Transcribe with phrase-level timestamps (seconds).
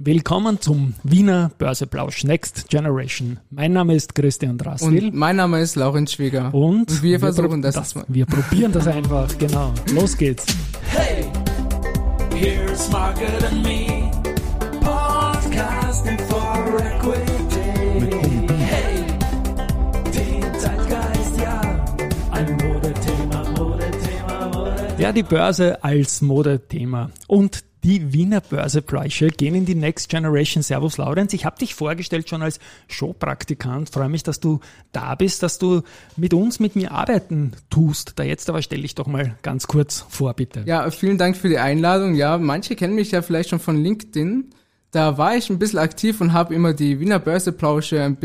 [0.00, 3.40] Willkommen zum Wiener Börseplausch Next Generation.
[3.50, 5.06] Mein Name ist Christian Drastil.
[5.06, 6.54] Und mein Name ist Laurenz Schwieger.
[6.54, 8.04] Und, Und wir versuchen das, das jetzt mal.
[8.06, 9.74] Wir probieren das einfach, genau.
[9.92, 10.46] Los geht's.
[10.90, 11.24] Hey,
[12.32, 14.08] here's Margaret and me,
[14.80, 18.12] podcasting for Equity.
[18.54, 19.04] Hey,
[20.14, 21.60] den Zeitgeist, ja,
[22.30, 24.98] ein Modethema, Modethema, Modethema.
[25.00, 27.10] Ja, die Börse als Modethema.
[27.26, 30.62] Und die Wiener Börsepläusche gehen in die Next Generation.
[30.62, 33.88] Servus Laurenz, ich habe dich vorgestellt schon als Showpraktikant.
[33.88, 34.60] Freue mich, dass du
[34.92, 35.80] da bist, dass du
[36.14, 38.12] mit uns, mit mir arbeiten tust.
[38.16, 40.64] Da jetzt aber stell dich doch mal ganz kurz vor, bitte.
[40.66, 42.14] Ja, vielen Dank für die Einladung.
[42.14, 44.50] Ja, manche kennen mich ja vielleicht schon von LinkedIn.
[44.90, 48.16] Da war ich ein bisschen aktiv und habe immer die Wiener Börseplausche ein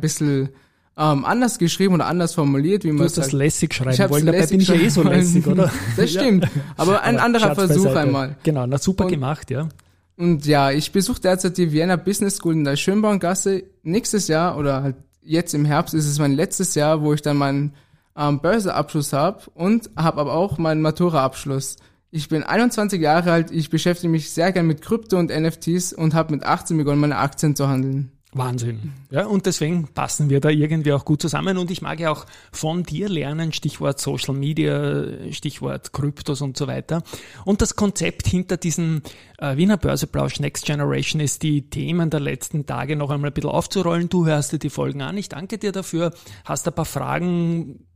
[0.00, 0.50] bisschen
[0.98, 4.10] ähm, anders geschrieben oder anders formuliert, wie Du man hast das lässig Ich schreiben hab's
[4.10, 5.70] wollen, dabei lässig bin ich ja eh so lässig, oder?
[5.96, 6.48] Das stimmt.
[6.76, 8.00] Aber ein Aber anderer Versuch beiseite.
[8.00, 8.36] einmal.
[8.42, 9.68] Genau, na super Und- gemacht, ja.
[10.16, 13.62] Und ja, ich besuche derzeit die Vienna Business School in der Schönborngasse.
[13.84, 17.36] Nächstes Jahr oder halt jetzt im Herbst ist es mein letztes Jahr, wo ich dann
[17.36, 17.74] meinen
[18.16, 21.76] ähm, Börseabschluss habe und habe aber auch meinen Matura-Abschluss.
[22.10, 26.14] Ich bin 21 Jahre alt, ich beschäftige mich sehr gern mit Krypto und NFTs und
[26.14, 28.10] habe mit 18 begonnen, meine Aktien zu handeln.
[28.32, 28.92] Wahnsinn.
[29.10, 31.56] Ja, und deswegen passen wir da irgendwie auch gut zusammen.
[31.56, 36.66] Und ich mag ja auch von dir lernen, Stichwort Social Media, Stichwort Kryptos und so
[36.66, 37.02] weiter.
[37.46, 39.00] Und das Konzept hinter diesem
[39.38, 43.50] äh, Wiener Börseplausch Next Generation ist, die Themen der letzten Tage noch einmal ein bisschen
[43.50, 44.10] aufzurollen.
[44.10, 45.16] Du hörst dir die Folgen an.
[45.16, 46.12] Ich danke dir dafür.
[46.44, 47.86] Hast ein paar Fragen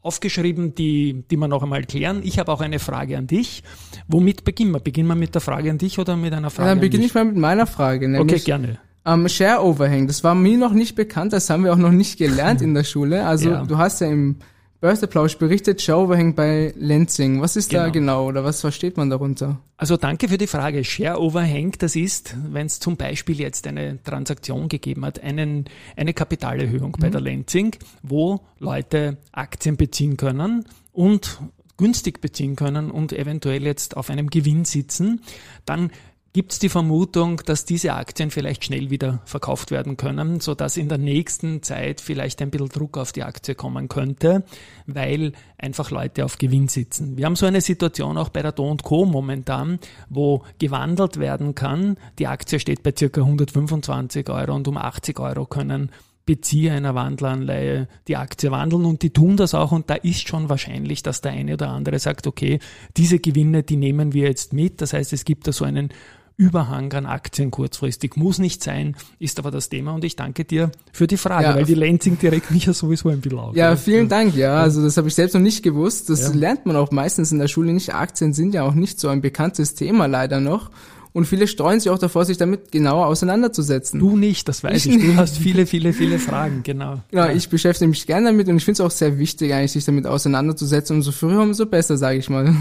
[0.00, 2.22] aufgeschrieben, die, die wir noch einmal klären.
[2.24, 3.62] Ich habe auch eine Frage an dich.
[4.08, 4.80] Womit beginnen wir?
[4.80, 7.04] Beginnen wir mit der Frage an dich oder mit einer Frage Ja, dann an beginne
[7.04, 8.78] ich mal mit meiner Frage, Okay, gerne.
[9.06, 10.06] Ähm, Share Overhang.
[10.06, 12.84] Das war mir noch nicht bekannt, das haben wir auch noch nicht gelernt in der
[12.92, 13.24] Schule.
[13.26, 13.64] Also Ja.
[13.64, 14.36] du hast ja im
[14.80, 17.40] Börseplausch berichtet, Share Overhang bei Lenzing.
[17.40, 17.92] Was ist da Genau.
[17.92, 19.58] genau oder was versteht man darunter?
[19.78, 20.84] Also danke für die Frage.
[20.84, 25.64] Share Overhang, das ist, wenn es zum Beispiel jetzt eine Transaktion gegeben hat, einen,
[25.96, 31.40] eine Kapitalerhöhung bei der Lenzing, wo Leute Aktien beziehen können und
[31.78, 35.20] günstig beziehen können und eventuell jetzt auf einem Gewinn sitzen,
[35.64, 35.90] dann
[36.36, 40.90] gibt es die Vermutung, dass diese Aktien vielleicht schnell wieder verkauft werden können, sodass in
[40.90, 44.44] der nächsten Zeit vielleicht ein bisschen Druck auf die Aktie kommen könnte,
[44.84, 47.16] weil einfach Leute auf Gewinn sitzen.
[47.16, 49.06] Wir haben so eine Situation auch bei der Do Co.
[49.06, 49.78] momentan,
[50.10, 51.96] wo gewandelt werden kann.
[52.18, 55.90] Die Aktie steht bei circa 125 Euro und um 80 Euro können
[56.26, 60.48] Bezieher einer Wandelanleihe die Aktie wandeln und die tun das auch und da ist schon
[60.48, 62.58] wahrscheinlich, dass der eine oder andere sagt, okay,
[62.96, 64.82] diese Gewinne, die nehmen wir jetzt mit.
[64.82, 65.90] Das heißt, es gibt da so einen
[66.38, 68.16] Überhang an Aktien kurzfristig.
[68.16, 71.54] Muss nicht sein, ist aber das Thema und ich danke dir für die Frage, Ja,
[71.54, 73.56] weil die Lenzing direkt mich ja sowieso ein bisschen auf.
[73.56, 74.56] Ja, vielen Dank, ja.
[74.56, 76.10] Also das habe ich selbst noch nicht gewusst.
[76.10, 76.34] Das Ja.
[76.34, 77.94] lernt man auch meistens in der Schule nicht.
[77.94, 80.70] Aktien sind ja auch nicht so ein bekanntes Thema leider noch.
[81.14, 83.98] Und viele streuen sich auch davor, sich damit genauer auseinanderzusetzen.
[83.98, 85.02] Du nicht, das weiß Ich ich.
[85.02, 87.00] Du hast viele, viele, viele Fragen, genau.
[87.10, 89.86] Genau, ich beschäftige mich gerne damit und ich finde es auch sehr wichtig, eigentlich sich
[89.86, 90.96] damit auseinanderzusetzen.
[90.96, 92.54] Umso früher, umso besser, sage ich mal.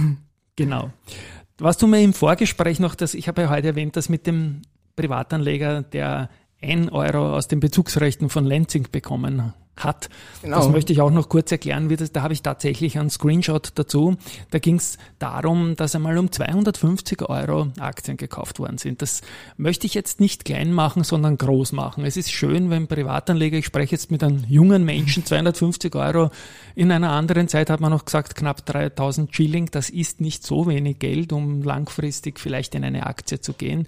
[0.56, 0.90] Genau.
[1.58, 4.62] Was du mir im Vorgespräch noch, das, ich habe ja heute erwähnt, dass mit dem
[4.96, 6.30] Privatanleger, der
[6.62, 10.10] ein Euro aus den Bezugsrechten von Lenzing bekommen hat.
[10.42, 10.58] Genau.
[10.58, 13.72] Das möchte ich auch noch kurz erklären, wie das, da habe ich tatsächlich einen Screenshot
[13.76, 14.18] dazu.
[14.52, 19.02] Da ging es darum, dass einmal um 250 Euro Aktien gekauft worden sind.
[19.02, 19.22] Das
[19.58, 22.06] möchte ich jetzt nicht klein machen, sondern groß machen.
[22.06, 26.30] Es ist schön, wenn Privatanleger, ich spreche jetzt mit einem jungen Menschen, 250 Euro,
[26.76, 30.68] in einer anderen Zeit hat man noch gesagt, knapp 3000 Schilling, das ist nicht so
[30.68, 33.88] wenig Geld, um langfristig vielleicht in eine Aktie zu gehen.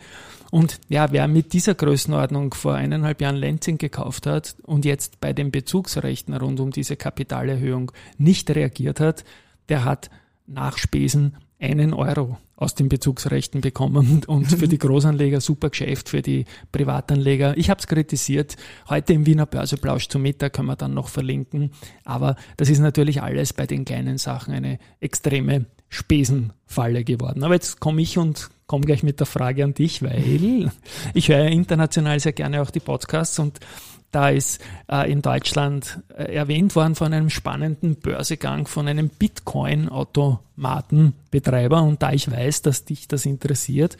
[0.51, 5.33] Und ja, wer mit dieser Größenordnung vor eineinhalb Jahren Lenzing gekauft hat und jetzt bei
[5.33, 9.23] den Bezugsrechten rund um diese Kapitalerhöhung nicht reagiert hat,
[9.69, 10.09] der hat
[10.45, 16.21] nach Spesen einen Euro aus den Bezugsrechten bekommen und für die Großanleger super Geschäft, für
[16.21, 17.57] die Privatanleger.
[17.57, 18.57] Ich habe es kritisiert,
[18.89, 21.71] heute im Wiener Börseplausch zum Mittag können wir dann noch verlinken,
[22.03, 27.43] aber das ist natürlich alles bei den kleinen Sachen eine extreme Spesenfalle geworden.
[27.43, 30.71] Aber jetzt komme ich und komme gleich mit der Frage an dich, weil
[31.13, 33.59] ich höre international sehr gerne auch die Podcasts und
[34.11, 41.81] da ist äh, in Deutschland äh, erwähnt worden von einem spannenden Börsegang von einem Bitcoin-Automatenbetreiber.
[41.81, 43.97] Und da ich weiß, dass dich das interessiert,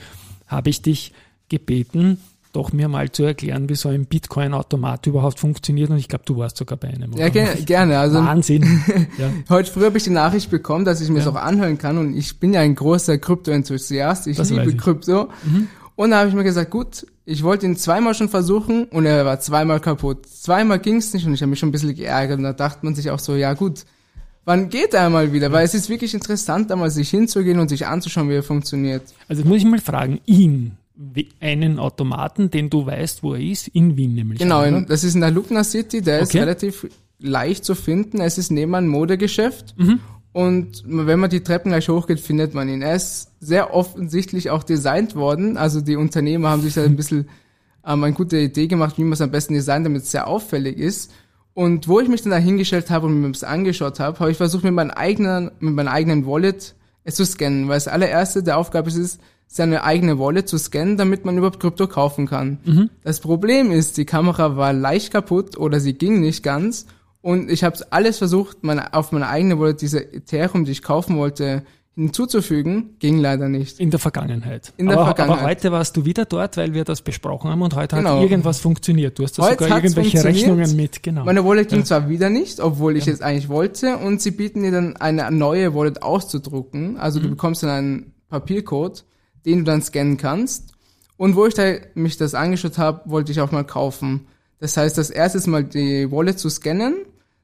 [0.47, 1.11] habe ich dich
[1.49, 2.21] gebeten,
[2.57, 5.89] doch mir mal zu erklären, wie so ein Bitcoin-Automat überhaupt funktioniert.
[5.89, 7.11] Und ich glaube, du warst sogar bei einem.
[7.13, 7.29] Ja, oder?
[7.29, 7.97] ge gerne.
[7.99, 8.63] Also Wahnsinn.
[9.17, 9.29] ja.
[9.49, 11.25] heute früh habe ich die Nachricht bekommen, dass ich mir Ja.
[11.25, 14.27] das auch anhören kann und ich bin ja ein großer Krypto-Enthusiast.
[14.27, 14.77] Ich Das liebe ich.
[14.77, 15.29] Krypto.
[15.95, 19.25] Und da habe ich mir gesagt, gut, ich wollte ihn zweimal schon versuchen und er
[19.25, 20.25] war zweimal kaputt.
[20.27, 22.93] Zweimal ging's nicht und ich habe mich schon ein bisschen geärgert und da dachte man
[22.95, 23.83] sich auch so, ja gut,
[24.45, 25.51] wann geht er mal wieder?
[25.51, 29.03] Weil es ist wirklich interessant, da mal sich hinzugehen und sich anzuschauen, wie er funktioniert.
[29.27, 30.77] Also jetzt muss ich mal fragen, ihn,
[31.39, 34.39] einen Automaten, den du weißt, wo er ist, in Wien nämlich.
[34.39, 36.39] Genau, in, das ist in der Lugner City, der ist Okay.
[36.39, 36.87] relativ
[37.19, 38.21] leicht zu finden.
[38.21, 39.75] Es ist neben einem Modegeschäft.
[39.77, 39.99] Mhm.
[40.33, 42.81] Und wenn man die Treppen gleich hochgeht, findet man ihn.
[42.81, 45.57] Er ist sehr offensichtlich auch designt worden.
[45.57, 47.27] Also die Unternehmer haben sich da ein bisschen
[47.85, 50.77] ähm, eine gute Idee gemacht, wie man es am besten designt, damit es sehr auffällig
[50.77, 51.11] ist.
[51.53, 54.37] Und wo ich mich dann da hingestellt habe und mir das angeschaut habe, habe ich
[54.37, 57.67] versucht, mit meinem eigenen, mit meinem eigenen Wallet es zu scannen.
[57.67, 59.17] Weil das allererste der Aufgabe ist es,
[59.47, 62.89] seine eigene Wallet zu scannen, damit man überhaupt Krypto kaufen kann.
[63.03, 66.85] Das Problem ist, die Kamera war leicht kaputt oder sie ging nicht ganz.
[67.21, 71.17] Und ich habe alles versucht, meine, auf meine eigene Wallet, diese Ethereum, die ich kaufen
[71.17, 71.63] wollte,
[71.95, 73.79] hinzuzufügen, ging leider nicht.
[73.79, 74.71] In der Vergangenheit.
[74.77, 75.39] In der aber, Vergangenheit.
[75.39, 78.17] Aber heute warst du wieder dort, weil wir das besprochen haben und heute Genau.
[78.17, 79.17] hat irgendwas funktioniert.
[79.17, 80.23] Du hast da Heute sogar irgendwelche.
[80.23, 81.25] Rechnungen mit, genau.
[81.25, 84.71] Meine Wallet ging zwar wieder nicht, obwohl ich es eigentlich wollte, und sie bieten dir
[84.71, 86.97] dann eine neue Wallet auszudrucken.
[86.97, 89.03] Also du bekommst dann einen Papiercode,
[89.45, 90.73] den du dann scannen kannst.
[91.17, 94.27] Und wo ich da mich das angeschaut habe, wollte ich auch mal kaufen.
[94.59, 96.95] Das heißt, das erste ist mal die Wallet zu scannen.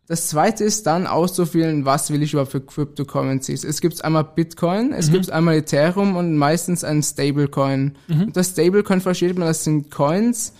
[0.07, 3.63] Das zweite ist dann auszuwählen, was will ich überhaupt für Cryptocurrencies.
[3.63, 7.95] Es gibt einmal Bitcoin, es gibt einmal Ethereum und meistens ein Stablecoin.
[8.25, 10.53] Und das Stablecoin versteht man, das sind Coins,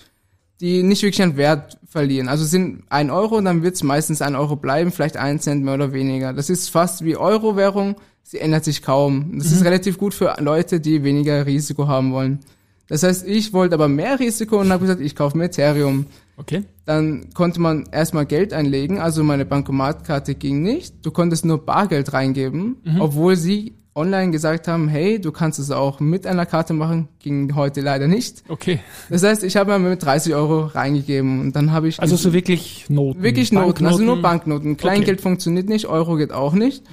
[0.61, 2.29] die nicht wirklich an Wert verlieren.
[2.29, 5.73] Also sind ein Euro, dann wird es meistens ein Euro bleiben, vielleicht ein Cent mehr
[5.73, 6.31] oder weniger.
[6.31, 9.37] Das ist fast wie Euro-Währung, sie ändert sich kaum.
[9.37, 12.39] Das ist relativ gut für Leute, die weniger Risiko haben wollen.
[12.87, 16.05] Das heißt, ich wollte aber mehr Risiko und habe gesagt, ich kaufe mir Ethereum.
[16.37, 16.63] okay.
[16.85, 20.95] Dann konnte man erstmal Geld einlegen, also meine Bankomatkarte ging nicht.
[21.05, 25.99] Du konntest nur Bargeld reingeben, obwohl sie online gesagt haben, hey, du kannst es auch
[26.01, 28.43] mit einer Karte machen, ging heute leider nicht.
[28.49, 28.79] Okay.
[29.09, 32.33] Das heißt, ich habe mir mit 30 Euro reingegeben und dann habe ich Also so
[32.33, 33.21] wirklich Noten.
[33.23, 34.75] wirklich Noten, also nur Banknoten.
[34.75, 35.21] Kleingeld Okay.
[35.21, 36.83] funktioniert nicht, Euro geht auch nicht.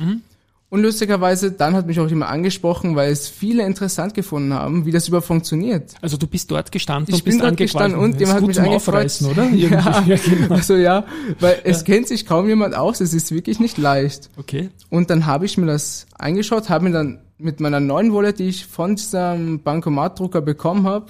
[0.70, 4.92] Und lustigerweise, dann hat mich auch jemand angesprochen, weil es viele interessant gefunden haben, wie
[4.92, 5.94] das überhaupt funktioniert.
[6.00, 8.58] Also du bist dort gestanden Ich und bist bin dort gestanden und jemand hat mich.
[8.60, 9.48] Aufreißen, oder?
[9.50, 10.36] Ja, Irgendwie.
[10.36, 10.54] genau.
[10.54, 11.04] also ja,
[11.40, 14.30] weil es kennt sich kaum jemand aus, es ist wirklich nicht leicht.
[14.36, 14.70] Okay.
[14.90, 18.48] Und dann habe ich mir das eingeschaut, habe mir dann mit meiner neuen Wallet, die
[18.48, 21.06] ich von diesem Bankomatdrucker bekommen habe,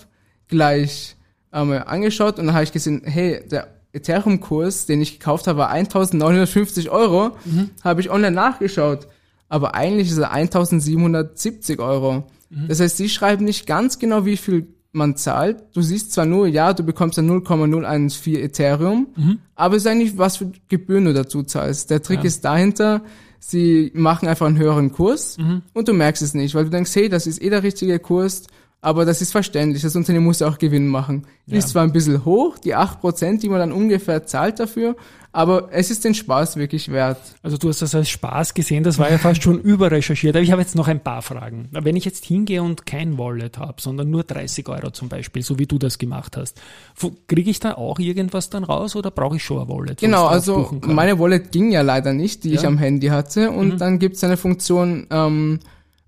[0.49, 1.17] gleich
[1.51, 5.69] einmal angeschaut und dann habe ich gesehen, hey, der Ethereum-Kurs, den ich gekauft habe, war
[5.71, 7.33] 1950 Euro,
[7.85, 9.07] habe ich online nachgeschaut.
[9.51, 12.25] Aber eigentlich ist er 1770 Euro.
[12.69, 15.63] Das heißt, sie schreiben nicht ganz genau, wie viel man zahlt.
[15.73, 19.07] Du siehst zwar nur, ja, du bekommst ja 0,014 Ethereum,
[19.55, 21.91] aber es ist eigentlich, was für Gebühren du dazu zahlst.
[21.91, 22.25] Der Trick Ja.
[22.25, 23.03] ist dahinter,
[23.39, 25.37] sie machen einfach einen höheren Kurs
[25.75, 28.43] und du merkst es nicht, weil du denkst, hey, das ist eh der richtige Kurs,
[28.83, 29.83] aber das ist verständlich.
[29.83, 31.27] Das Unternehmen muss ja auch Gewinn machen.
[31.47, 31.59] Ja.
[31.59, 34.97] Ist zwar ein bisschen hoch, die 8%, die man dann ungefähr zahlt dafür,
[35.33, 37.19] aber es ist den Spaß wirklich wert.
[37.43, 40.35] Also du hast das als Spaß gesehen, das war ja fast schon überrecherchiert.
[40.35, 41.69] Aber ich habe jetzt noch ein paar Fragen.
[41.73, 45.59] Wenn ich jetzt hingehe und kein Wallet habe, sondern nur 30 Euro zum Beispiel, so
[45.59, 46.61] wie du das gemacht hast,
[47.29, 49.99] kriege ich da auch irgendwas dann raus oder brauche ich schon ein Wallet?
[50.01, 52.69] Genau, ich also meine Wallet ging ja leider nicht, die ich Ja.
[52.69, 53.51] am Handy hatte.
[53.51, 55.61] Und dann gibt es eine Funktion, ähm,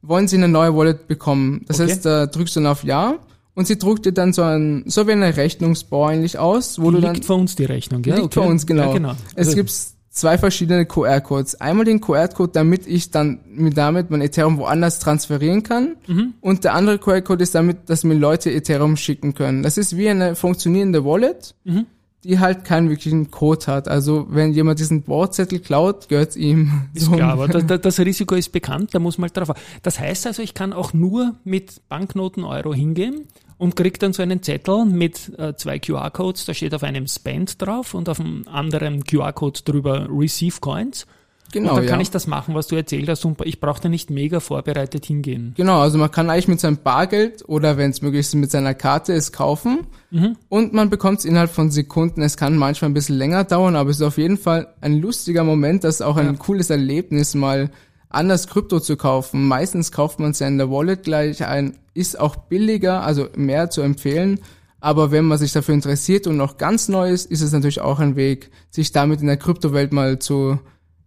[0.02, 1.64] wollen Sie eine neue Wallet bekommen?
[1.69, 1.90] Das Okay.
[1.90, 3.16] heißt, da drückst du dann auf Ja
[3.54, 6.96] und sie druckt dir dann so ein, so wie eine Rechnungsbau eigentlich aus, wo Die
[6.96, 8.14] du dann liegt vor uns die Rechnung, ja?
[8.16, 8.40] liegt okay.
[8.40, 8.88] vor uns, genau.
[8.88, 9.12] Ja, genau.
[9.34, 9.72] Es Also, gibt
[10.10, 11.60] zwei verschiedene QR-Codes.
[11.60, 15.96] Einmal den QR-Code, damit ich dann mit damit mein Ethereum woanders transferieren kann.
[16.06, 16.34] Mhm.
[16.40, 19.62] Und der andere QR-Code ist damit, dass mir Leute Ethereum schicken können.
[19.62, 21.87] Das ist wie eine funktionierende Wallet, Mhm.
[22.25, 23.88] Die halt keinen wirklichen Code hat.
[23.88, 26.88] Also wenn jemand diesen Bordzettel klaut, gehört ihm.
[26.95, 29.57] Ist klar, aber das, das Risiko ist bekannt, da muss man halt drauf.
[29.83, 33.26] Das heißt also, ich kann auch nur mit Banknoten Euro hingehen
[33.59, 37.61] und krieg dann so einen Zettel mit äh, zwei QR-Codes, da steht auf einem Spend
[37.61, 41.07] drauf und auf dem anderen QR-Code drüber Receive Coins.
[41.52, 41.90] Genau, und dann ja.
[41.90, 45.06] kann ich das machen, was du erzählt hast und ich brauche da nicht mega vorbereitet
[45.06, 45.52] hingehen.
[45.56, 48.75] Genau, also man kann eigentlich mit seinem Bargeld oder wenn es möglich ist mit seiner
[48.75, 50.37] Karte es kaufen Mhm.
[50.49, 52.23] und man bekommt es innerhalb von Sekunden.
[52.23, 55.44] Es kann manchmal ein bisschen länger dauern, aber es ist auf jeden Fall ein lustiger
[55.44, 56.32] Moment, das ist auch ein Ja.
[56.35, 57.71] cooles Erlebnis, mal
[58.09, 59.47] anders Krypto zu kaufen.
[59.49, 63.71] Meistens kauft man es ja in der Wallet gleich ein, ist auch billiger, also mehr
[63.71, 64.40] zu empfehlen.
[64.80, 68.00] Aber wenn man sich dafür interessiert und noch ganz neu ist, ist es natürlich auch
[68.00, 70.59] ein Weg, sich damit in der Kryptowelt mal zu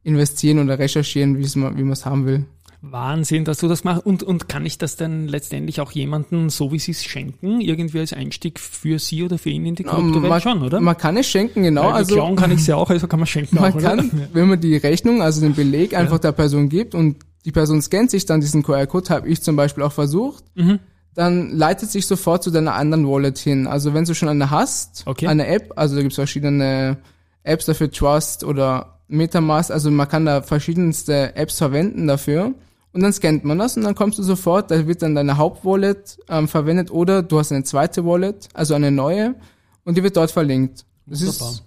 [0.05, 2.45] investieren oder recherchieren, wie es man, wie man es haben will.
[2.81, 4.05] Wahnsinn, dass du das machst.
[4.05, 7.99] Und, und kann ich das dann letztendlich auch jemandem, so wie sie es schenken, irgendwie
[7.99, 10.79] als Einstieg für sie oder für ihn in die Kryptowelt man, schon, oder?
[10.79, 11.85] man kann es schenken, genau.
[11.85, 13.95] Weil also klauen kann ich sie auch, also kann man schenken man auch, oder?
[13.97, 17.81] kann, wenn man die Rechnung, also den Beleg einfach der Person gibt und die Person
[17.81, 20.79] scannt sich dann diesen QR-Code, habe ich zum Beispiel auch versucht, Mhm.
[21.15, 23.65] dann leitet sich sofort zu deiner anderen Wallet hin.
[23.65, 25.25] Also wenn du schon eine hast, Okay.
[25.27, 26.97] eine App, also da gibt's verschiedene
[27.43, 32.53] Apps dafür, Trust oder Metamask, also man kann da verschiedenste Apps verwenden dafür.
[32.93, 36.17] Und dann scannt man das und dann kommst du sofort, da wird dann deine Hauptwallet
[36.29, 39.35] ähm, verwendet oder du hast eine zweite Wallet, also eine neue,
[39.83, 40.85] und die wird dort verlinkt.
[41.05, 41.63] Das ist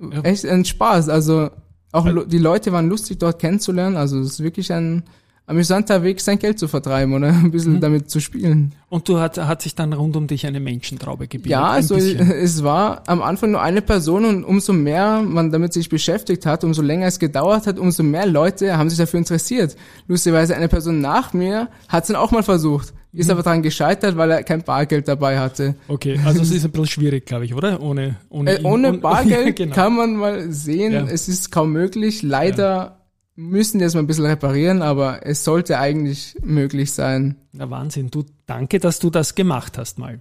[0.00, 0.20] Ja.
[0.22, 1.08] echt ein Spaß.
[1.10, 1.50] Also
[1.92, 3.96] auch die Leute waren lustig, dort kennenzulernen.
[3.96, 5.04] Also es ist wirklich ein
[5.48, 7.80] amüsanter Weg, sein Geld zu vertreiben oder ein bisschen Mhm.
[7.80, 8.72] damit zu spielen.
[8.88, 11.50] Und du hat, hat sich dann rund um dich eine Menschentraube gebildet.
[11.52, 15.88] Ja, also es war am Anfang nur eine Person und umso mehr man damit sich
[15.88, 19.76] beschäftigt hat, umso länger es gedauert hat, umso mehr Leute haben sich dafür interessiert.
[20.08, 24.16] Lustigerweise eine Person nach mir hat es dann auch mal versucht, ist aber daran gescheitert,
[24.16, 25.74] weil er kein Bargeld dabei hatte.
[25.88, 27.80] Okay, also es ist ein bisschen schwierig, glaube ich, oder?
[27.80, 29.74] Ohne, ohne, Äh, ohne Bargeld genau.
[29.74, 31.04] kann man mal sehen, Ja.
[31.06, 32.22] es ist kaum möglich.
[32.22, 32.98] Leider
[33.36, 37.36] müssen die es mal ein bisschen reparieren, aber es sollte eigentlich möglich sein.
[37.52, 40.20] Na Wahnsinn, du, danke, dass du das gemacht hast mal.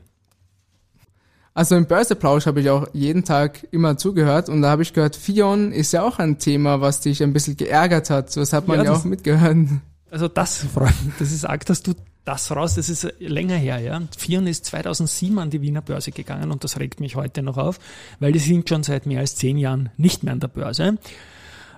[1.54, 5.16] Also im Börseplausch habe ich auch jeden Tag immer zugehört und da habe ich gehört,
[5.16, 8.36] Fion ist ja auch ein Thema, was dich ein bisschen geärgert hat.
[8.36, 9.56] Das hat man Ja, ja, das- auch mitgehört.
[10.12, 11.94] Also das mich, das ist arg, dass du
[12.26, 14.02] das raus, das ist länger her, ja.
[14.18, 17.80] Fion ist 2007 an die Wiener Börse gegangen und das regt mich heute noch auf,
[18.20, 20.98] weil die sind schon seit mehr als zehn Jahren nicht mehr an der Börse.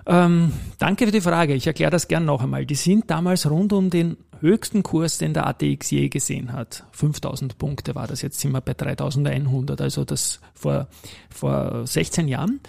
[0.08, 1.52] Ähm, danke für die Frage.
[1.52, 2.64] Ich erkläre das gern noch einmal.
[2.64, 6.84] Die sind damals rund um den höchsten Kurs, den der ATX je gesehen hat.
[6.92, 8.22] 5000 Punkte war das.
[8.22, 10.88] Jetzt sind wir bei 3100, also das vor,
[11.28, 12.60] vor 16 Jahren.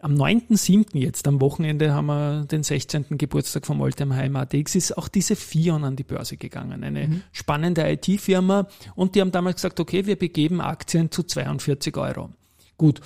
[0.00, 0.96] Am 9.7.
[0.98, 3.18] jetzt, am Wochenende, haben wir den 16.
[3.18, 6.82] Geburtstag vom Oldtimer ATX, ist auch diese Fion an die Börse gegangen.
[6.82, 8.68] Eine spannende IT-Firma.
[8.94, 12.30] Und die haben damals gesagt, okay, wir begeben Aktien zu 42 Euro.
[12.78, 13.00] Gut,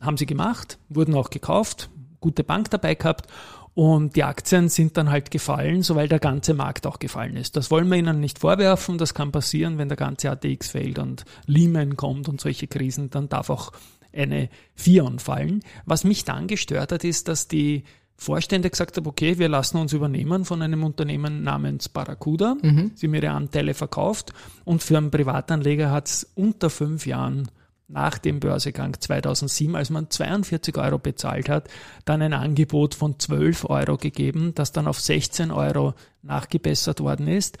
[0.00, 1.90] haben sie gemacht, wurden auch gekauft,
[2.24, 3.26] gute Bank dabei gehabt
[3.74, 7.54] und die Aktien sind dann halt gefallen, so weil der ganze Markt auch gefallen ist.
[7.56, 11.24] Das wollen wir ihnen nicht vorwerfen, das kann passieren, wenn der ganze ATX fällt und
[11.46, 13.72] Lehman kommt und solche Krisen, dann darf auch
[14.14, 15.60] eine Fion fallen.
[15.84, 17.84] Was mich dann gestört hat, ist, dass die
[18.16, 22.56] Vorstände gesagt haben, okay, wir lassen uns übernehmen von einem Unternehmen namens Barracuda.
[22.94, 24.32] Sie haben ihre Anteile verkauft
[24.64, 27.50] und für einen Privatanleger hat es unter fünf Jahren
[27.88, 31.68] nach dem Börsegang 2007, als man 42 Euro bezahlt hat,
[32.04, 37.58] dann ein Angebot von 12 Euro gegeben, das dann auf 16 Euro nachgebessert worden ist.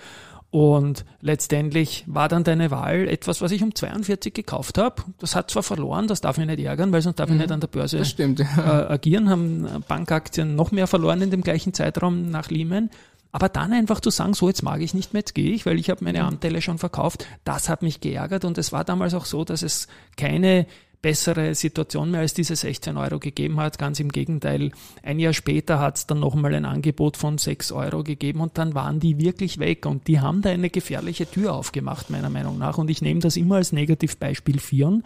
[0.54, 5.02] Und letztendlich war dann deine Wahl etwas, was ich um 42 gekauft habe.
[5.18, 7.58] Das hat zwar verloren, das darf mich nicht ärgern, weil sonst darf ich nicht an
[7.58, 8.38] der Börse stimmt.
[8.38, 12.90] äh, agieren, haben Bankaktien noch mehr verloren in dem gleichen Zeitraum nach Lehman.
[13.34, 15.80] Aber dann einfach zu sagen, so jetzt mag ich nicht mehr, jetzt gehe ich, weil
[15.80, 19.24] ich habe meine Anteile schon verkauft, das hat mich geärgert und es war damals auch
[19.24, 20.68] so, dass es keine
[21.02, 23.76] bessere Situation mehr als diese 16 Euro gegeben hat.
[23.76, 24.70] Ganz im Gegenteil,
[25.02, 28.76] ein Jahr später hat es dann nochmal ein Angebot von 6 Euro gegeben und dann
[28.76, 32.78] waren die wirklich weg und die haben da eine gefährliche Tür aufgemacht, meiner Meinung nach.
[32.78, 35.02] Und ich nehme das immer als Negativbeispiel Fion,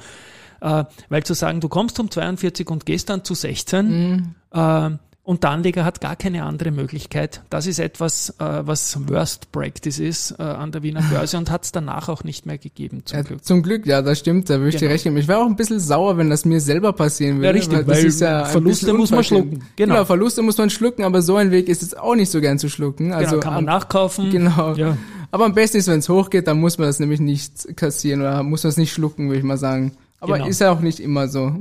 [0.61, 4.91] äh, weil zu sagen, du kommst um 42 und gehst dann zu 16, äh,
[5.29, 7.43] und der Anleger hat gar keine andere Möglichkeit.
[7.51, 11.65] Das ist etwas, äh, was Worst Practice ist äh, an der Wiener Börse und hat
[11.65, 13.45] es danach auch nicht mehr gegeben, zum Ja, Glück.
[13.45, 14.93] zum Glück, ja, das stimmt, da würde ich dir Genau.
[14.93, 15.19] recht geben.
[15.19, 17.47] Ich wäre auch ein bisschen sauer, wenn das mir selber passieren würde.
[17.49, 19.63] Ja, richtig, das weil ist ja Verluste muss man schlucken.
[19.77, 19.95] Genau.
[19.97, 20.05] Genau.
[20.07, 22.71] Verluste muss man schlucken, aber so ein Weg ist es auch nicht so gern zu
[22.71, 23.13] schlucken.
[23.13, 24.31] Also genau, kann man nachkaufen.
[24.31, 24.73] Genau.
[24.77, 24.97] Ja.
[25.31, 28.43] Aber am besten ist, wenn es hochgeht, dann muss man das nämlich nicht kassieren oder
[28.43, 29.93] muss man es nicht schlucken, würde ich mal sagen.
[30.21, 30.49] Aber Genau.
[30.49, 31.53] ist ja auch nicht immer so.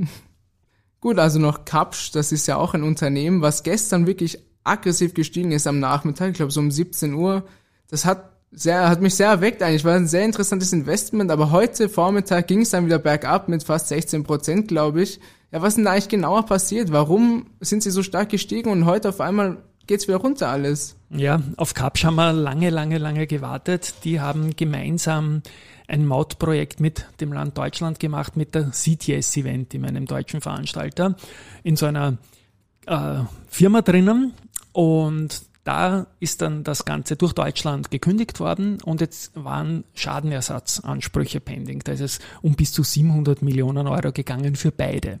[1.00, 5.52] Gut, also noch Kapsch, das ist ja auch ein Unternehmen, was gestern wirklich aggressiv gestiegen
[5.52, 7.44] ist am Nachmittag, ich glaube so um 17 Uhr.
[7.88, 11.88] Das hat sehr, hat mich sehr erweckt eigentlich, war ein sehr interessantes Investment, aber heute
[11.88, 15.20] Vormittag ging es dann wieder bergab mit fast 16 Prozent, glaube ich.
[15.52, 16.92] Ja, was ist denn da eigentlich genauer passiert?
[16.92, 20.96] Warum sind sie so stark gestiegen und heute auf einmal geht's wieder runter alles?
[21.10, 23.94] Ja, auf Kapsch haben wir lange, lange, lange gewartet.
[24.04, 25.42] Die haben gemeinsam
[25.88, 31.16] ein Mautprojekt mit dem Land Deutschland gemacht, mit der CTS Event, in einem deutschen Veranstalter,
[31.64, 32.18] in so einer
[32.86, 34.34] äh, Firma drinnen.
[34.72, 41.80] Und da ist dann das Ganze durch Deutschland gekündigt worden und jetzt waren Schadenersatzansprüche pending.
[41.84, 45.20] Da ist es um bis zu 700 Millionen Euro gegangen für beide.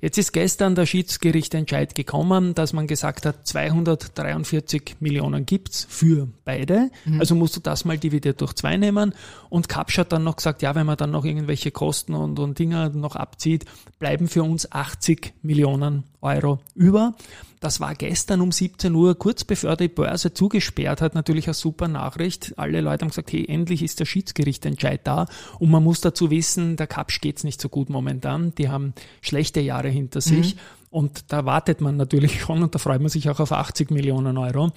[0.00, 6.90] Jetzt ist gestern der Schiedsgerichtentscheid gekommen, dass man gesagt hat, 243 Millionen gibt's für beide.
[7.18, 9.14] Also musst du das mal dividiert durch zwei nehmen.
[9.48, 12.58] Und Kapsch hat dann noch gesagt, ja, wenn man dann noch irgendwelche Kosten und, und
[12.58, 13.64] Dinger noch abzieht,
[13.98, 17.14] bleiben für uns 80 Millionen Euro über.
[17.60, 21.88] Das war gestern um 17 Uhr, kurz bevor die Börse zugesperrt hat, natürlich eine super
[21.88, 22.52] Nachricht.
[22.56, 25.26] Alle Leute haben gesagt, hey, endlich ist der Schiedsgerichtentscheid da.
[25.58, 28.54] Und man muss dazu wissen, der Kapsch geht's nicht so gut momentan.
[28.56, 28.92] Die haben
[29.22, 30.56] schlechte Jahre hinter sich.
[30.90, 34.36] Und da wartet man natürlich schon und da freut man sich auch auf 80 Millionen
[34.38, 34.72] Euro.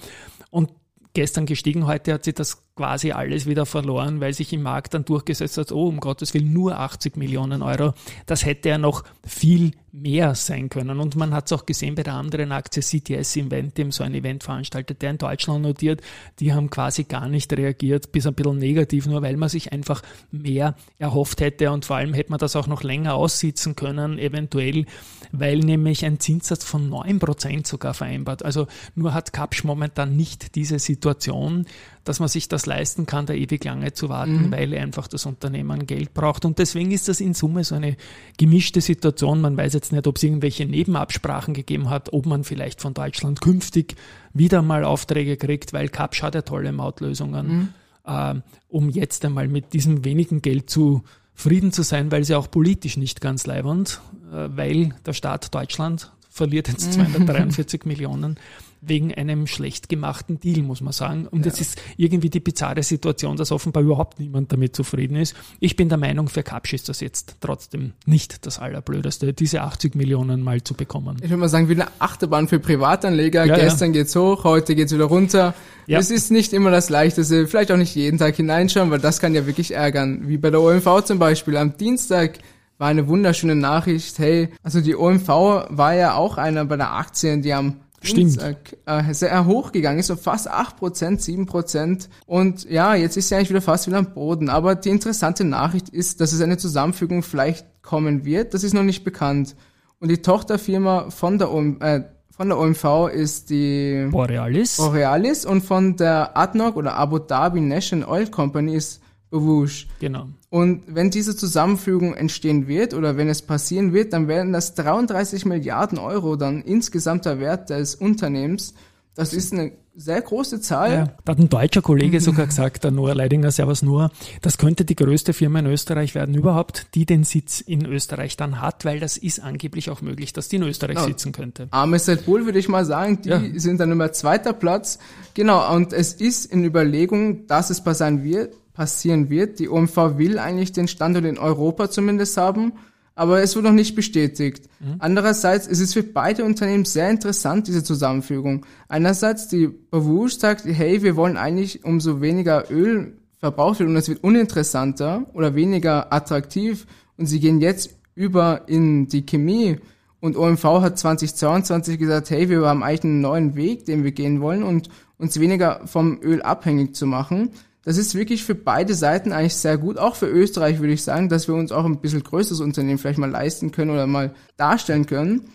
[0.50, 0.70] Und
[1.14, 5.04] gestern gestiegen, heute hat sie das quasi alles wieder verloren, weil sich im Markt dann
[5.04, 7.92] durchgesetzt hat, oh, um Gottes Willen, nur 80 Millionen Euro.
[8.26, 11.00] Das hätte ja noch viel mehr sein können.
[11.00, 14.44] Und man hat es auch gesehen bei der anderen Aktie CTS Inventim, so ein Event
[14.44, 16.00] veranstaltet, der in Deutschland notiert.
[16.38, 20.02] Die haben quasi gar nicht reagiert, bis ein bisschen negativ, nur weil man sich einfach
[20.30, 21.70] mehr erhofft hätte.
[21.72, 24.86] Und vor allem hätte man das auch noch länger aussitzen können, eventuell,
[25.32, 28.44] weil nämlich ein Zinssatz von 9% sogar vereinbart.
[28.44, 31.66] Also nur hat Kapsch momentan nicht diese Situation,
[32.10, 34.50] dass man sich das leisten kann, da ewig lange zu warten, Mhm.
[34.50, 36.44] weil einfach das Unternehmen Geld braucht.
[36.44, 37.96] Und deswegen ist das in Summe so eine
[38.36, 39.40] gemischte Situation.
[39.40, 43.40] Man weiß jetzt nicht, ob es irgendwelche Nebenabsprachen gegeben hat, ob man vielleicht von Deutschland
[43.40, 43.94] künftig
[44.34, 47.68] wieder mal Aufträge kriegt, weil Kapsch hat ja tolle Mautlösungen, Mhm.
[48.06, 48.34] äh,
[48.68, 51.02] um jetzt einmal mit diesem wenigen Geld zu
[51.34, 54.00] Frieden zu sein, weil sie auch politisch nicht ganz leibernd,
[54.32, 58.36] äh, weil der Staat Deutschland verliert jetzt 243 Millionen
[58.80, 61.26] wegen einem schlecht gemachten Deal, muss man sagen.
[61.26, 65.34] Und jetzt ist irgendwie die bizarre Situation, dass offenbar überhaupt niemand damit zufrieden ist.
[65.58, 69.94] Ich bin der Meinung, für Kapsch ist das jetzt trotzdem nicht das Allerblödeste, diese 80
[69.94, 71.16] Millionen mal zu bekommen.
[71.18, 73.44] Ich würde mal sagen, wie eine Achterbahn für Privatanleger.
[73.44, 75.54] Ja, Gestern geht's hoch, heute geht's wieder runter.
[75.86, 75.98] Ja.
[75.98, 77.46] Es ist nicht immer das Leichteste.
[77.46, 80.28] Vielleicht auch nicht jeden Tag hineinschauen, weil das kann ja wirklich ärgern.
[80.28, 81.56] Wie bei der OMV zum Beispiel.
[81.56, 82.38] Am Dienstag
[82.78, 84.18] war eine wunderschöne Nachricht.
[84.18, 88.18] Hey, also die OMV war ja auch einer bei der Aktien, die am Stimmt.
[88.18, 92.08] Dienstag äh, sehr hochgegangen ist, so fast 8%, 7%.
[92.26, 94.48] Und ja, jetzt ist sie eigentlich wieder fast wieder am Boden.
[94.48, 98.54] Aber die interessante Nachricht ist, dass es eine Zusammenfügung vielleicht kommen wird.
[98.54, 99.54] Das ist noch nicht bekannt.
[99.98, 105.60] Und die Tochterfirma von der, OM, äh, von der OMV ist die Borealis, Borealis und
[105.60, 109.86] von der ADNOC oder Abu Dhabi National Oil Company ist Bewush.
[110.00, 110.28] genau.
[110.50, 115.46] Und wenn diese Zusammenfügung entstehen wird oder wenn es passieren wird, dann werden das 33
[115.46, 118.74] Milliarden Euro dann insgesamter Wert des Unternehmens.
[119.14, 120.92] Das ist eine sehr große Zahl.
[120.92, 124.84] Ja, da hat ein deutscher Kollege sogar gesagt, der Noah Leidinger, Servus Noah, das könnte
[124.84, 128.98] die größte Firma in Österreich werden überhaupt, die den Sitz in Österreich dann hat, weil
[128.98, 131.04] das ist angeblich auch möglich, dass die in Österreich Ja.
[131.04, 131.68] sitzen könnte.
[131.70, 133.42] Armes Red Bull würde ich mal sagen, die Ja.
[133.56, 134.98] sind dann immer zweiter Platz.
[135.34, 139.58] Genau, und es ist in Überlegung, dass es passieren wird, passieren wird.
[139.58, 142.72] Die OMV will eigentlich den Standort in Europa zumindest haben,
[143.14, 144.68] aber es wird noch nicht bestätigt.
[144.98, 148.64] Andererseits ist es für beide Unternehmen sehr interessant, diese Zusammenfügung.
[148.88, 154.08] Einerseits die Bavush sagt, hey, wir wollen eigentlich umso weniger Öl verbraucht wird und es
[154.08, 159.78] wird uninteressanter oder weniger attraktiv und sie gehen jetzt über in die Chemie
[160.20, 164.40] und OMV hat 2022 gesagt, hey, wir haben eigentlich einen neuen Weg, den wir gehen
[164.40, 167.50] wollen und uns weniger vom Öl abhängig zu machen.
[167.84, 171.28] Das ist wirklich für beide Seiten eigentlich sehr gut, auch für Österreich würde ich sagen,
[171.28, 175.06] dass wir uns auch ein bisschen größeres Unternehmen vielleicht mal leisten können oder mal darstellen
[175.06, 175.50] können.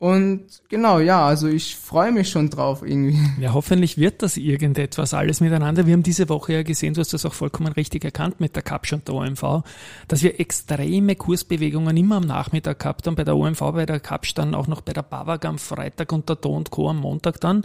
[0.00, 3.18] Und genau, ja, also ich freue mich schon drauf irgendwie.
[3.40, 5.86] Ja, hoffentlich wird das irgendetwas alles miteinander.
[5.86, 8.62] Wir haben diese Woche ja gesehen, du hast das auch vollkommen richtig erkannt mit der
[8.62, 9.64] Kapsch und der OMV,
[10.06, 14.34] dass wir extreme Kursbewegungen immer am Nachmittag gehabt haben, bei der OMV, bei der Kapsch
[14.34, 16.90] dann auch noch bei der Bavag am Freitag und der Do und Co.
[16.90, 17.64] am Montag dann.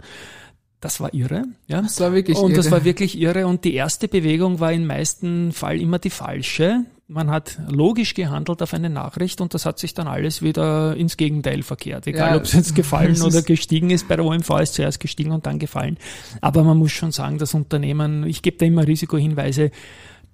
[0.84, 1.80] Das war irre, ja.
[1.80, 2.72] Das war wirklich Und das irre.
[2.76, 3.46] war wirklich irre.
[3.46, 6.80] Und die erste Bewegung war im meisten Fall immer die falsche.
[7.08, 11.16] Man hat logisch gehandelt auf eine Nachricht und das hat sich dann alles wieder ins
[11.16, 12.06] Gegenteil verkehrt.
[12.06, 14.08] Egal, Ja, ob es jetzt gefallen oder gestiegen ist.
[14.08, 15.96] Bei der OMV ist zuerst gestiegen und dann gefallen.
[16.42, 19.70] Aber man muss schon sagen, das Unternehmen, ich gebe da immer Risikohinweise,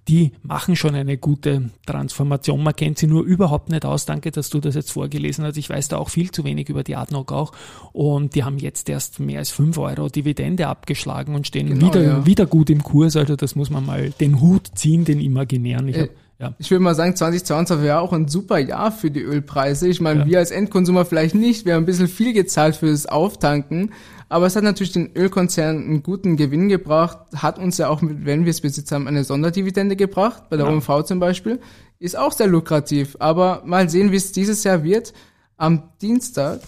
[0.09, 2.63] die machen schon eine gute Transformation.
[2.63, 4.07] Man kennt sie nur überhaupt nicht aus.
[4.07, 5.57] Danke, dass du das jetzt vorgelesen hast.
[5.57, 7.53] Ich weiß da auch viel zu wenig über die Adnoc auch.
[7.93, 12.03] Und die haben jetzt erst mehr als 5 Euro Dividende abgeschlagen und stehen Genau, wieder,
[12.03, 12.27] ja.
[12.27, 13.15] wieder gut im Kurs.
[13.17, 15.89] Also das muss man mal den Hut ziehen, den imaginären.
[15.89, 16.09] Ich Äh, hab,
[16.41, 16.55] ja.
[16.59, 19.87] Ich würde mal sagen, 2022 war auch ein super Jahr für die Ölpreise.
[19.89, 20.27] Ich meine, Ja.
[20.27, 21.67] wir als Endkonsumer vielleicht nicht.
[21.67, 23.93] Wir haben ein bisschen viel gezahlt fürs Auftanken.
[24.31, 27.19] Aber es hat natürlich den Ölkonzernen einen guten Gewinn gebracht.
[27.35, 30.45] Hat uns ja auch, mit, wenn wir es besitzt haben, eine Sonderdividende gebracht.
[30.49, 30.73] Bei der Ja.
[30.73, 31.59] OMV zum Beispiel.
[31.99, 33.17] Ist auch sehr lukrativ.
[33.19, 35.13] Aber mal sehen, wie es dieses Jahr wird.
[35.57, 36.61] Am Dienstag,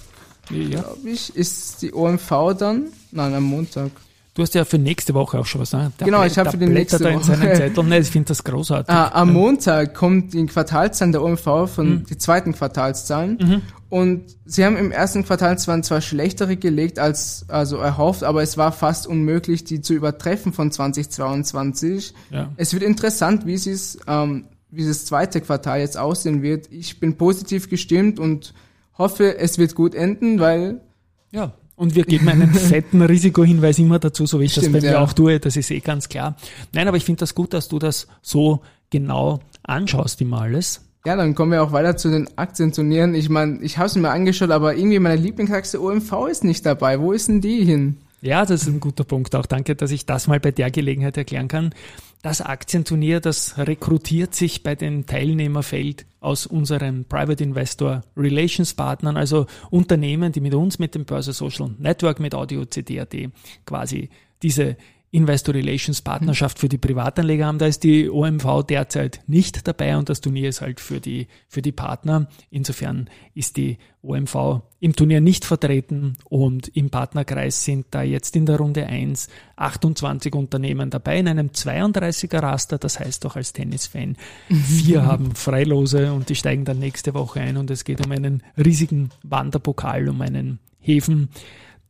[0.51, 0.81] ja.
[0.81, 2.89] glaube ich, ist die OMV dann.
[3.13, 3.93] Nein, am Montag.
[4.35, 5.73] Du hast ja für nächste Woche auch schon was.
[5.75, 5.93] Ne?
[5.99, 7.25] Da Genau, ich hab da für die nächste er in Woche.
[7.25, 7.89] seinen Zetteln.
[7.89, 8.89] Nee, ich finde das großartig.
[8.89, 13.63] Ah, am Montag kommt die Quartalszahlen der OMV von die zweiten Quartalszahlen.
[13.91, 18.57] Und sie haben im ersten Quartal zwar, zwar schlechtere gelegt als also erhofft, aber es
[18.57, 22.15] war fast unmöglich, die zu übertreffen von 2022.
[22.31, 22.51] Ja.
[22.57, 26.73] Es wird interessant, wie es ähm, wie das zweite Quartal jetzt aussehen wird.
[26.73, 28.55] Ich bin positiv gestimmt und
[28.97, 30.81] hoffe, es wird gut enden, weil
[31.31, 34.87] Ja, und wir geben einen fetten Risikohinweis immer dazu, so wie ich das Stimmt, bei
[34.87, 35.01] mir ja.
[35.01, 36.37] auch tue, das ist eh ganz klar.
[36.73, 40.81] Nein, aber ich finde das gut, dass du das so genau anschaust, immer alles.
[41.05, 43.17] Ja, dann kommen wir auch weiter zu den Aktienturnieren.
[43.17, 47.01] Ich meine, ich habe es mir angeschaut, aber irgendwie meine Lieblingsaktie OMV ist nicht dabei.
[47.01, 47.97] Wo ist denn die hin?
[48.21, 49.35] Ja, das ist ein guter Punkt.
[49.35, 51.75] Auch danke, dass ich das mal bei der Gelegenheit erklären kann.
[52.23, 59.47] Das Aktienturnier, das rekrutiert sich bei dem Teilnehmerfeld aus unseren Private Investor Relations Partnern, also
[59.71, 63.13] Unternehmen, die mit uns, mit dem Börse Social Network, mit Audio CD.at
[63.67, 64.09] quasi
[64.41, 64.77] diese
[65.15, 67.59] Investor Relations Partnerschaft für die Privatanleger haben.
[67.59, 71.61] Da ist die OMV derzeit nicht dabei und das Turnier ist halt für die, für
[71.61, 72.29] die Partner.
[72.51, 78.47] Insofern ist die OMV im Turnier nicht vertreten und im Partnerkreis sind da jetzt in
[78.47, 82.79] der Runde 1 28 Unternehmen dabei in einem 32er Raster.
[82.79, 84.17] Das heißt auch als Tennisfan,
[84.49, 88.43] vier haben Freilose und die steigen dann nächste Woche ein und es geht um einen
[88.57, 91.29] riesigen Wanderpokal, um einen Häfen,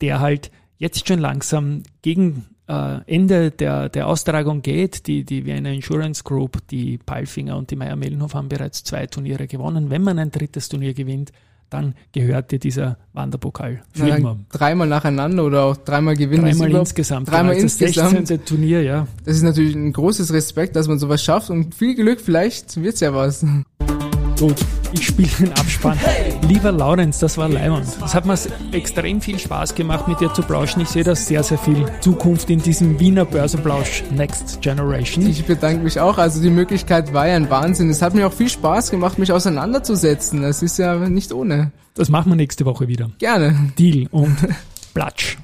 [0.00, 5.06] der halt jetzt schon langsam gegen äh, Ende der, der Austragung geht.
[5.06, 9.46] Die, die Vienna Insurance Group, die Palfinger und die Meier Mellenhof haben bereits zwei Turniere
[9.46, 9.90] gewonnen.
[9.90, 11.32] Wenn man ein drittes Turnier gewinnt,
[11.72, 14.38] dann gehört dir dieser Wanderpokal für Na, immer.
[14.50, 16.44] Dreimal nacheinander oder auch dreimal gewinnen.
[16.44, 17.30] Dreimal insgesamt.
[17.30, 18.26] Dreimal genau, das insgesamt.
[18.28, 18.44] 16.
[18.44, 19.06] Turnier, ja.
[19.24, 23.00] Das ist natürlich ein großes Respekt, dass man sowas schafft und viel Glück, vielleicht wird's
[23.00, 23.44] ja was.
[24.38, 24.56] Gut,
[24.92, 25.98] ich spiele den Abspann.
[26.48, 27.86] Lieber Laurenz, das war Leimond.
[28.04, 28.36] Es hat mir
[28.72, 30.80] extrem viel Spaß gemacht, mit dir zu plauschen.
[30.82, 35.26] Ich sehe da sehr, sehr viel Zukunft in diesem Wiener Börsenplausch Next Generation.
[35.26, 36.18] Ich bedanke mich auch.
[36.18, 37.88] Also die Möglichkeit war ja ein Wahnsinn.
[37.90, 40.42] Es hat mir auch viel Spaß gemacht, mich auseinanderzusetzen.
[40.42, 41.72] Das ist ja nicht ohne.
[41.94, 43.10] Das machen wir nächste Woche wieder.
[43.18, 43.72] Gerne.
[43.78, 44.36] Deal und
[44.94, 45.38] Platsch.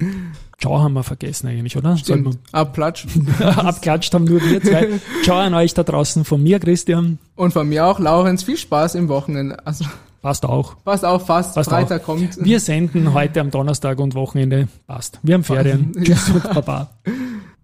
[0.60, 1.96] Ciao haben wir vergessen eigentlich, oder?
[1.96, 2.36] Stimmt.
[2.52, 3.06] Abplatsch.
[3.14, 4.88] wir- Abklatscht haben nur wir zwei.
[5.22, 7.18] Ciao an euch da draußen von mir, Christian.
[7.36, 9.64] Und von mir auch, Laurenz, viel Spaß im Wochenende.
[9.64, 9.84] Also
[10.20, 10.76] Passt auch.
[10.84, 11.54] passt auch fast.
[11.54, 12.06] Passt Freitag auch.
[12.06, 12.44] kommt.
[12.44, 14.68] Wir senden heute am Donnerstag und Wochenende.
[14.86, 15.20] Passt.
[15.22, 15.92] Wir haben Ferien.
[16.02, 16.90] Tschüss und Baba.